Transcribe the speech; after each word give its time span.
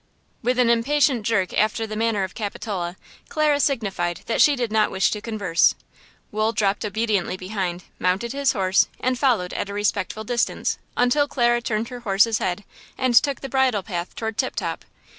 With 0.41 0.57
an 0.57 0.67
impatient 0.71 1.21
jerk 1.27 1.53
after 1.53 1.85
the 1.85 1.95
manner 1.95 2.23
of 2.23 2.33
Capitola, 2.33 2.95
Clara 3.29 3.59
signified 3.59 4.21
that 4.25 4.41
she 4.41 4.55
did 4.55 4.71
not 4.71 4.89
wish 4.89 5.11
to 5.11 5.21
converse. 5.21 5.75
Wool 6.31 6.53
dropped 6.53 6.83
obediently 6.83 7.37
behind, 7.37 7.83
mounted 7.99 8.33
his 8.33 8.53
horse 8.53 8.87
and 8.99 9.19
followed 9.19 9.53
at 9.53 9.69
a 9.69 9.75
respectful 9.75 10.23
distance 10.23 10.79
until 10.97 11.27
Clara 11.27 11.61
turned 11.61 11.89
her 11.89 11.99
horses 11.99 12.39
head 12.39 12.63
and 12.97 13.13
took 13.13 13.41
the 13.41 13.47
bridle 13.49 13.83
path 13.83 14.15
toward 14.15 14.37
Tip 14.39 14.55
Top. 14.55 14.85